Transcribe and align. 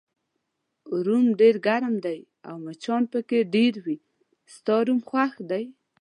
روم 1.05 1.25
ډېر 1.39 1.55
ګرم 1.67 1.95
دی 2.05 2.19
او 2.47 2.55
مچان 2.65 3.03
پکې 3.11 3.39
ډېر 3.55 3.73
وي، 3.85 3.97
ستا 4.55 4.75
روم 4.87 4.99
خوښ 5.09 5.33
دی؟ 5.49 5.65